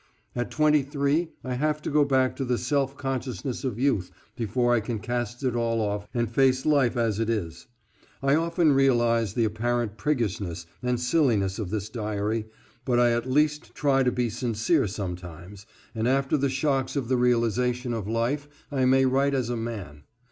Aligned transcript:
At 0.35 0.49
twenty 0.49 0.81
three 0.81 1.29
I 1.43 1.53
have 1.53 1.79
to 1.83 1.91
go 1.91 2.03
back 2.05 2.35
to 2.37 2.43
the 2.43 2.57
self 2.57 2.97
consciousness 2.97 3.63
of 3.63 3.77
youth 3.77 4.09
before 4.35 4.73
I 4.73 4.79
can 4.79 4.97
cast 4.97 5.43
it 5.43 5.55
all 5.55 5.79
off 5.79 6.07
and 6.11 6.27
face 6.27 6.65
life 6.65 6.97
as 6.97 7.19
it 7.19 7.29
is. 7.29 7.67
I 8.23 8.33
often 8.33 8.71
realize 8.71 9.35
the 9.35 9.43
apparent 9.45 9.97
priggishness 9.97 10.65
and 10.81 10.99
silliness 10.99 11.59
of 11.59 11.69
this 11.69 11.87
diary, 11.87 12.47
but 12.83 12.99
I 12.99 13.11
at 13.11 13.29
least 13.29 13.75
try 13.75 14.01
to 14.01 14.11
be 14.11 14.31
sincere 14.31 14.87
sometimes, 14.87 15.67
and 15.93 16.07
after 16.07 16.35
the 16.35 16.49
shocks 16.49 16.95
of 16.95 17.07
the 17.07 17.15
realization 17.17 17.93
of 17.93 18.07
life 18.07 18.47
I 18.71 18.85
may 18.85 19.05
write 19.05 19.35
as 19.35 19.51
a 19.51 19.55
man. 19.55 20.05